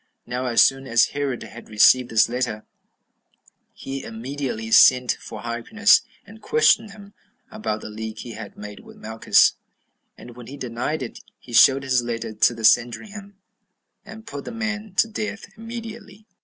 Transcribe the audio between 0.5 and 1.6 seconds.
soon as Herod